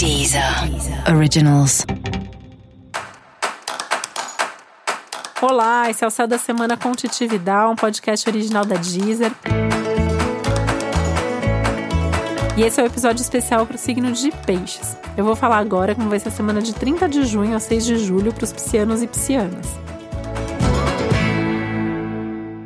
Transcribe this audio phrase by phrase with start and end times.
[0.00, 0.42] Deezer
[1.14, 1.84] Originals.
[5.42, 9.30] Olá, esse é o Céu da Semana com Titi Vidal, um podcast original da Deezer.
[12.56, 14.96] E esse é o um episódio especial para o signo de Peixes.
[15.18, 17.84] Eu vou falar agora como vai ser a semana de 30 de junho a 6
[17.84, 19.66] de julho para os piscianos e piscianas.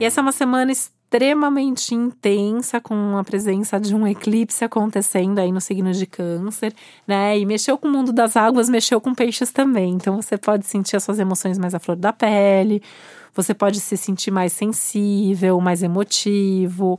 [0.00, 0.72] E essa é uma semana
[1.10, 6.74] extremamente intensa, com a presença de um eclipse acontecendo aí no signo de Câncer,
[7.06, 7.38] né?
[7.38, 9.94] E mexeu com o mundo das águas, mexeu com peixes também.
[9.94, 12.82] Então você pode sentir as suas emoções mais à flor da pele,
[13.34, 16.98] você pode se sentir mais sensível, mais emotivo.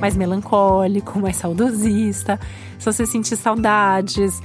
[0.00, 2.38] Mais melancólico, mais saudosista.
[2.78, 4.40] Se você sentir saudades,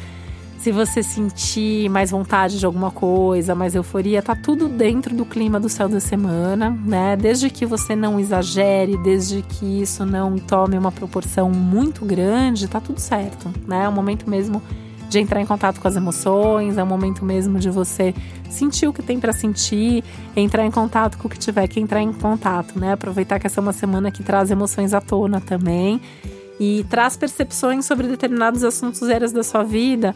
[0.58, 5.60] se você sentir mais vontade de alguma coisa, mais euforia, tá tudo dentro do clima
[5.60, 7.16] do céu da semana, né?
[7.16, 12.82] Desde que você não exagere, desde que isso não tome uma proporção muito grande, tá
[12.82, 13.84] tudo certo, né?
[13.86, 14.62] É o momento mesmo
[15.08, 18.14] de entrar em contato com as emoções, é o momento mesmo de você
[18.50, 20.04] sentir o que tem para sentir,
[20.36, 22.94] entrar em contato com o que tiver que entrar em contato, né?
[22.94, 26.02] Aproveitar que essa é uma semana que traz emoções à tona também
[26.60, 30.16] e traz percepções sobre determinados assuntos áreas da sua vida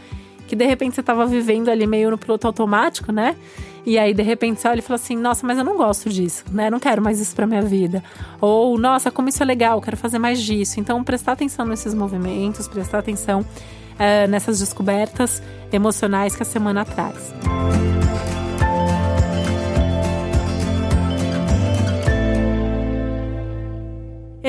[0.51, 3.37] que de repente você estava vivendo ali meio no piloto automático, né?
[3.85, 6.43] E aí, de repente, você olha e fala assim: nossa, mas eu não gosto disso,
[6.51, 6.69] né?
[6.69, 8.03] Não quero mais isso para minha vida.
[8.41, 10.77] Ou, nossa, como isso é legal, quero fazer mais disso.
[10.77, 15.41] Então, prestar atenção nesses movimentos, prestar atenção uh, nessas descobertas
[15.71, 17.33] emocionais que a semana traz.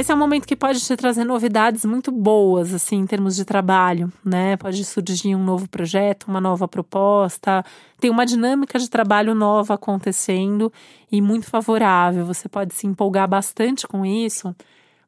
[0.03, 3.45] Esse é um momento que pode te trazer novidades muito boas, assim, em termos de
[3.45, 4.57] trabalho, né?
[4.57, 7.65] Pode surgir um novo projeto, uma nova proposta,
[8.01, 10.73] tem uma dinâmica de trabalho nova acontecendo
[11.09, 12.27] e muito favorável.
[12.27, 14.53] Você pode se empolgar bastante com isso,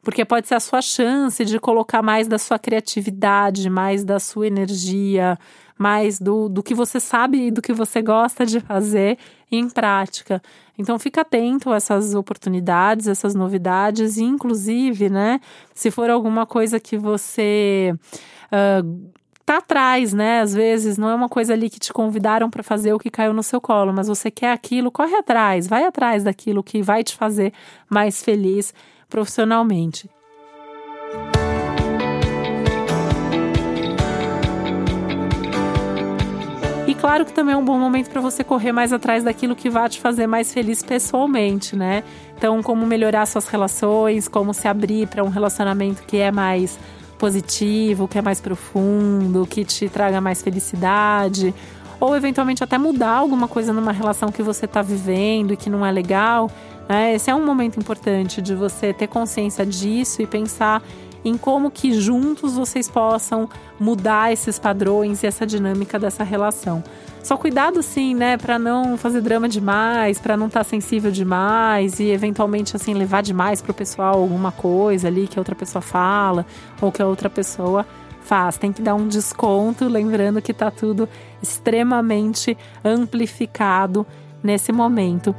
[0.05, 4.47] porque pode ser a sua chance de colocar mais da sua criatividade, mais da sua
[4.47, 5.39] energia,
[5.77, 9.19] mais do, do que você sabe e do que você gosta de fazer
[9.51, 10.43] em prática.
[10.79, 15.41] Então fica atento a essas oportunidades, essas novidades, e inclusive, né,
[15.75, 17.95] se for alguma coisa que você
[18.53, 19.13] uh,
[19.45, 20.41] tá atrás, né?
[20.41, 23.33] Às vezes não é uma coisa ali que te convidaram para fazer o que caiu
[23.33, 27.15] no seu colo, mas você quer aquilo, corre atrás, vai atrás daquilo que vai te
[27.15, 27.53] fazer
[27.89, 28.73] mais feliz
[29.09, 30.09] profissionalmente.
[37.05, 39.87] claro que também é um bom momento para você correr mais atrás daquilo que vai
[39.91, 42.03] te fazer mais feliz pessoalmente, né?
[42.35, 46.79] Então, como melhorar suas relações, como se abrir para um relacionamento que é mais
[47.19, 51.55] positivo, que é mais profundo, que te traga mais felicidade,
[52.01, 55.85] ou eventualmente até mudar alguma coisa numa relação que você está vivendo e que não
[55.85, 56.51] é legal.
[56.89, 57.15] Né?
[57.15, 60.83] Esse é um momento importante de você ter consciência disso e pensar
[61.25, 63.49] em como que juntos vocês possam
[63.81, 66.85] mudar esses padrões e essa dinâmica dessa relação.
[67.23, 71.99] Só cuidado sim, né, para não fazer drama demais, para não estar tá sensível demais
[71.99, 76.45] e eventualmente assim levar demais pro pessoal alguma coisa ali que a outra pessoa fala
[76.83, 77.87] ou que a outra pessoa
[78.21, 78.59] faz.
[78.59, 81.09] Tem que dar um desconto, lembrando que tá tudo
[81.43, 84.07] extremamente amplificado
[84.43, 85.35] nesse momento.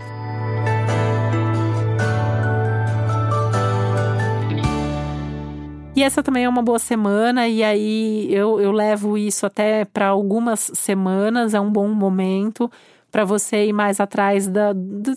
[5.95, 10.07] E essa também é uma boa semana, e aí eu, eu levo isso até para
[10.07, 12.69] algumas semanas, é um bom momento
[13.09, 14.73] para você ir mais atrás da,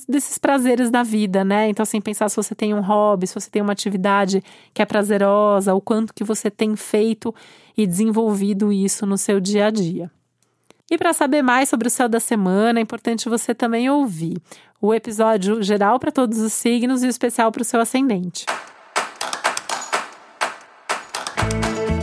[0.09, 1.69] desses prazeres da vida, né?
[1.69, 4.41] Então, assim, pensar se você tem um hobby, se você tem uma atividade
[4.73, 7.35] que é prazerosa, o quanto que você tem feito
[7.77, 10.09] e desenvolvido isso no seu dia a dia.
[10.89, 14.37] E para saber mais sobre o céu da semana, é importante você também ouvir
[14.81, 18.47] o episódio geral para todos os signos e o especial para o seu ascendente.